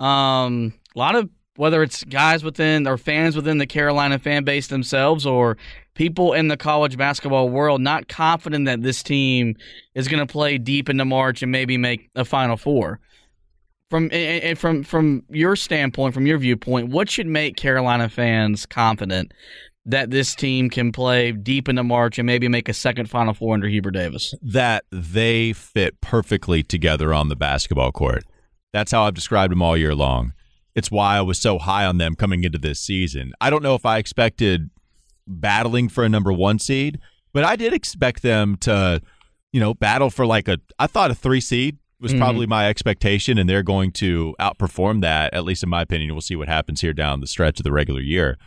[0.00, 1.28] um, a lot of
[1.58, 5.56] whether it's guys within or fans within the Carolina fan base themselves or
[5.94, 9.56] people in the college basketball world not confident that this team
[9.96, 13.00] is going to play deep into March and maybe make a Final Four.
[13.90, 19.34] From and from from your standpoint, from your viewpoint, what should make Carolina fans confident
[19.84, 23.54] that this team can play deep into March and maybe make a second Final Four
[23.54, 24.32] under Hubert Davis?
[24.42, 28.22] That they fit perfectly together on the basketball court.
[28.72, 30.34] That's how I've described them all year long.
[30.78, 33.32] It's why I was so high on them coming into this season.
[33.40, 34.70] I don't know if I expected
[35.26, 37.00] battling for a number one seed,
[37.32, 39.02] but I did expect them to,
[39.52, 40.58] you know, battle for like a.
[40.78, 42.20] I thought a three seed was mm-hmm.
[42.20, 45.34] probably my expectation, and they're going to outperform that.
[45.34, 47.72] At least in my opinion, we'll see what happens here down the stretch of the
[47.72, 48.38] regular year.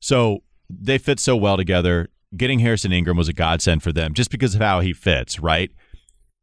[0.00, 2.08] So they fit so well together.
[2.36, 5.40] Getting Harrison Ingram was a godsend for them, just because of how he fits.
[5.40, 5.70] Right,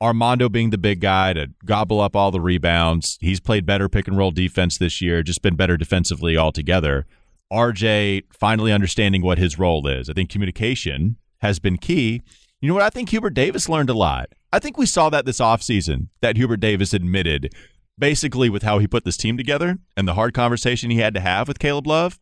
[0.02, 3.18] Armando being the big guy to gobble up all the rebounds.
[3.22, 7.06] He's played better pick and roll defense this year, just been better defensively altogether.
[7.52, 10.10] RJ finally understanding what his role is.
[10.10, 12.22] I think communication has been key.
[12.60, 12.84] You know what?
[12.84, 14.30] I think Hubert Davis learned a lot.
[14.52, 17.54] I think we saw that this offseason that Hubert Davis admitted
[17.98, 21.20] basically with how he put this team together and the hard conversation he had to
[21.20, 22.20] have with Caleb Love.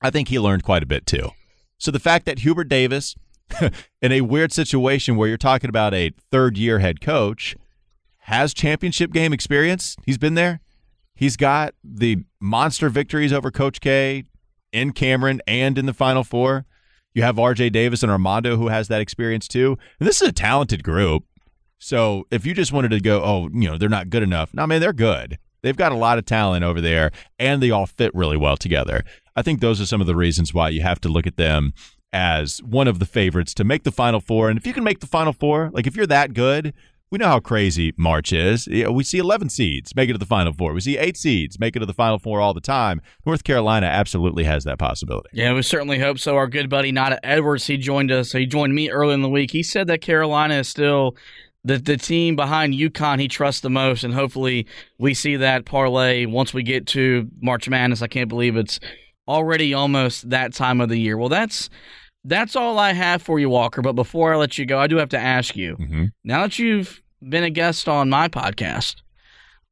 [0.00, 1.30] I think he learned quite a bit too.
[1.78, 3.14] So the fact that Hubert Davis
[4.02, 7.56] in a weird situation where you're talking about a third year head coach,
[8.28, 9.96] has championship game experience.
[10.04, 10.60] He's been there.
[11.14, 14.24] He's got the monster victories over Coach K
[14.72, 16.66] in Cameron and in the Final Four.
[17.14, 19.78] You have RJ Davis and Armando who has that experience too.
[19.98, 21.24] And this is a talented group.
[21.78, 24.52] So if you just wanted to go, oh, you know, they're not good enough.
[24.52, 25.38] No, man, they're good.
[25.62, 29.04] They've got a lot of talent over there and they all fit really well together.
[29.34, 31.72] I think those are some of the reasons why you have to look at them
[32.12, 34.48] as one of the favorites to make the Final Four.
[34.48, 36.72] And if you can make the Final Four, like if you're that good,
[37.10, 38.68] we know how crazy March is.
[38.68, 40.74] We see 11 seeds make it to the Final Four.
[40.74, 43.00] We see eight seeds make it to the Final Four all the time.
[43.24, 45.28] North Carolina absolutely has that possibility.
[45.32, 46.36] Yeah, we certainly hope so.
[46.36, 48.32] Our good buddy Nada Edwards, he joined us.
[48.32, 49.50] He joined me early in the week.
[49.50, 51.16] He said that Carolina is still
[51.64, 54.66] the the team behind UConn he trusts the most, and hopefully
[54.98, 58.02] we see that parlay once we get to March Madness.
[58.02, 58.78] I can't believe it's
[59.26, 61.16] already almost that time of the year.
[61.16, 61.68] Well, that's
[62.24, 63.82] that's all I have for you, Walker.
[63.82, 65.76] But before I let you go, I do have to ask you.
[65.76, 66.04] Mm-hmm.
[66.24, 69.02] Now that you've been a guest on my podcast,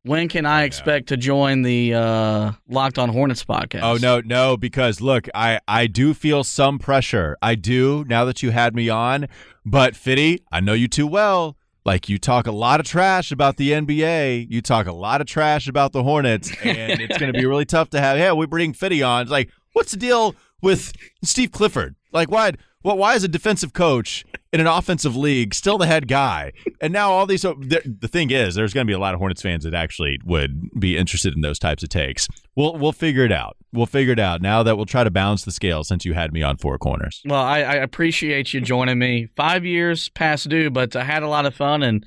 [0.07, 3.83] when can I expect to join the uh, Locked On Hornets podcast?
[3.83, 7.37] Oh no, no, because look, I I do feel some pressure.
[7.43, 9.27] I do now that you had me on.
[9.65, 11.57] But Fitty, I know you too well.
[11.85, 15.27] Like you talk a lot of trash about the NBA, you talk a lot of
[15.27, 18.19] trash about the Hornets, and it's going to be really tough to have.
[18.19, 19.23] Yeah, we bring Fitty on.
[19.23, 20.93] It's like, what's the deal with
[21.25, 21.97] Steve Clifford?
[22.13, 22.53] Like, why?
[22.83, 26.53] Well, why is a defensive coach in an offensive league still the head guy?
[26.81, 27.45] And now all these.
[27.45, 29.75] Oh, the, the thing is, there's going to be a lot of Hornets fans that
[29.75, 32.29] actually would be interested in those types of takes.
[32.55, 33.57] We'll we'll figure it out.
[33.73, 34.41] We'll figure it out.
[34.41, 37.23] Now that we'll try to balance the scale since you had me on four corners.
[37.25, 39.29] Well, I, I appreciate you joining me.
[39.35, 42.07] Five years past due, but I had a lot of fun, and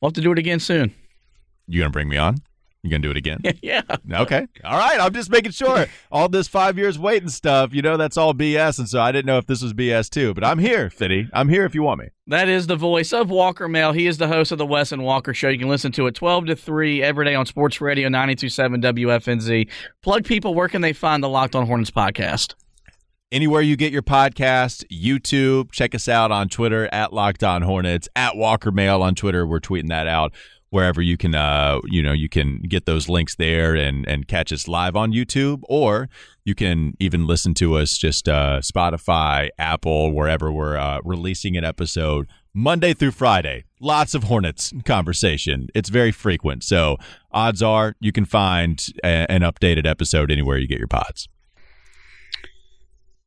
[0.00, 0.92] we'll have to do it again soon.
[1.68, 2.38] You gonna bring me on?
[2.86, 3.40] You gonna do it again?
[3.62, 3.82] yeah.
[4.12, 4.46] Okay.
[4.64, 5.00] All right.
[5.00, 5.86] I'm just making sure.
[6.12, 9.26] all this five years waiting stuff, you know, that's all BS, and so I didn't
[9.26, 10.34] know if this was BS too.
[10.34, 11.28] But I'm here, Fitty.
[11.32, 12.08] I'm here if you want me.
[12.28, 13.94] That is the voice of Walker Mehl.
[13.94, 15.48] He is the host of the Wes and Walker Show.
[15.48, 19.68] You can listen to it 12 to 3 every day on Sports Radio 92.7 WFNZ.
[20.02, 20.54] Plug people.
[20.54, 22.54] Where can they find the Locked On Hornets podcast?
[23.32, 25.72] Anywhere you get your podcast, YouTube.
[25.72, 29.44] Check us out on Twitter at Locked On Hornets, at Walker Mehl on Twitter.
[29.44, 30.32] We're tweeting that out
[30.70, 34.52] wherever you can uh you know you can get those links there and and catch
[34.52, 36.08] us live on YouTube or
[36.44, 41.64] you can even listen to us just uh Spotify, Apple, wherever we're uh, releasing an
[41.64, 43.64] episode Monday through Friday.
[43.80, 45.68] Lots of Hornets conversation.
[45.74, 46.64] It's very frequent.
[46.64, 46.96] So
[47.30, 51.28] odds are you can find a, an updated episode anywhere you get your pods.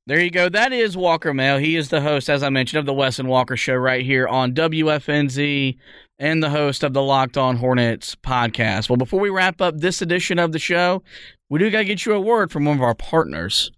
[0.09, 0.49] There you go.
[0.49, 1.61] That is Walker Mehl.
[1.61, 4.27] He is the host, as I mentioned, of the Wes and Walker Show right here
[4.27, 5.77] on WFNZ
[6.17, 8.89] and the host of the Locked On Hornets podcast.
[8.89, 11.03] Well, before we wrap up this edition of the show,
[11.47, 13.69] we do got to get you a word from one of our partners.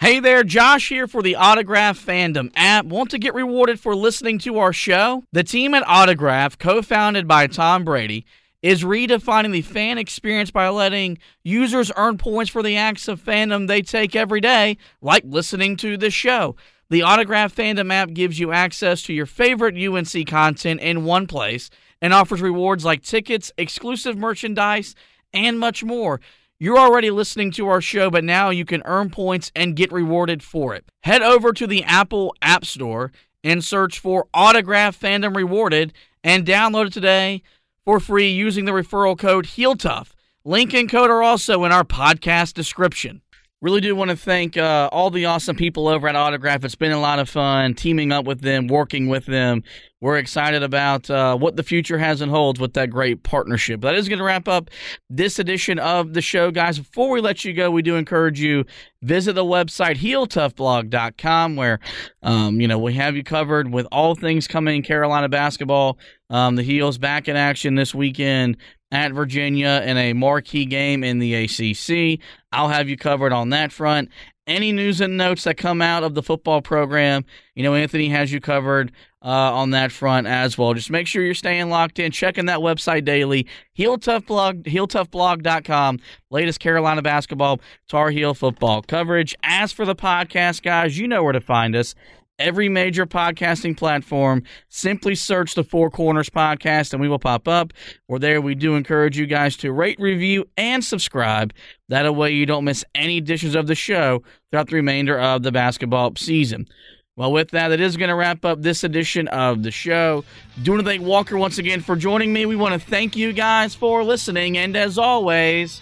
[0.00, 2.86] Hey there, Josh here for the Autograph Fandom app.
[2.86, 5.24] Want to get rewarded for listening to our show?
[5.32, 8.24] The team at Autograph, co founded by Tom Brady,
[8.62, 13.66] is redefining the fan experience by letting users earn points for the acts of fandom
[13.66, 16.56] they take every day, like listening to this show.
[16.88, 21.68] The Autograph Fandom app gives you access to your favorite UNC content in one place
[22.00, 24.94] and offers rewards like tickets, exclusive merchandise,
[25.32, 26.20] and much more.
[26.58, 30.42] You're already listening to our show, but now you can earn points and get rewarded
[30.42, 30.84] for it.
[31.02, 33.12] Head over to the Apple App Store
[33.44, 35.92] and search for Autograph Fandom Rewarded
[36.24, 37.42] and download it today
[37.86, 40.08] for free using the referral code HeelTough.
[40.44, 43.22] Link and code are also in our podcast description.
[43.62, 46.64] Really do want to thank uh, all the awesome people over at Autograph.
[46.64, 49.62] It's been a lot of fun teaming up with them, working with them.
[50.06, 53.80] We're excited about uh, what the future has and holds with that great partnership.
[53.80, 54.70] That is going to wrap up
[55.10, 56.78] this edition of the show, guys.
[56.78, 58.66] Before we let you go, we do encourage you
[59.02, 61.80] visit the website heeltoughblog.com where
[62.22, 65.98] um, you know we have you covered with all things coming in Carolina basketball.
[66.30, 68.58] Um, the Heels back in action this weekend
[68.92, 72.20] at Virginia in a marquee game in the ACC.
[72.52, 74.10] I'll have you covered on that front.
[74.46, 77.24] Any news and notes that come out of the football program,
[77.54, 78.92] you know, Anthony has you covered
[79.22, 80.72] uh, on that front as well.
[80.72, 83.46] Just make sure you're staying locked in, checking that website daily.
[83.72, 85.98] Heel Tough Blog, HeelToughBlog.com.
[86.30, 89.34] Latest Carolina basketball, Tar Heel football coverage.
[89.42, 91.96] As for the podcast, guys, you know where to find us
[92.38, 94.42] every major podcasting platform.
[94.68, 97.72] Simply search the Four Corners Podcast and we will pop up.
[98.08, 101.52] Or there, we do encourage you guys to rate, review, and subscribe.
[101.88, 105.52] That way, you don't miss any editions of the show throughout the remainder of the
[105.52, 106.68] basketball season.
[107.16, 110.22] Well, with that, it is going to wrap up this edition of the show.
[110.62, 112.44] Do want to thank Walker once again for joining me.
[112.44, 114.58] We want to thank you guys for listening.
[114.58, 115.80] And as always,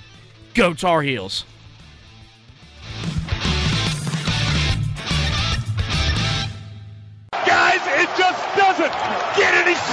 [0.54, 1.44] go Tar Heels.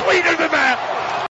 [0.04, 1.11] Sweeter than that.